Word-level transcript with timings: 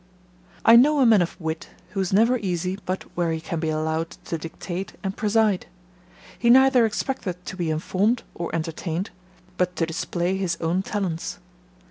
I 0.65 0.77
know 0.77 0.99
a 0.99 1.05
man 1.05 1.21
of 1.21 1.39
wit, 1.39 1.69
who 1.91 1.99
is 1.99 2.11
never 2.11 2.39
easy 2.39 2.75
but 2.87 3.03
where 3.15 3.31
he 3.31 3.39
can 3.39 3.59
be 3.59 3.69
allowed 3.69 4.09
to 4.25 4.37
dictate 4.39 4.93
and 5.03 5.15
preside: 5.15 5.67
he 6.39 6.49
neither 6.49 6.87
expecteth 6.87 7.45
to 7.45 7.55
be 7.55 7.69
informed 7.69 8.23
or 8.33 8.49
entertained, 8.55 9.11
but 9.57 9.75
to 9.75 9.85
display 9.85 10.37
his 10.37 10.57
own 10.59 10.81
talents. 10.81 11.37